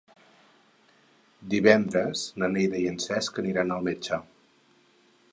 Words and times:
Divendres 1.53 2.23
na 2.43 2.49
Neida 2.53 2.79
i 2.85 2.87
en 2.93 2.97
Cesc 3.05 3.37
aniran 3.43 3.75
al 3.75 3.85
metge. 3.89 4.19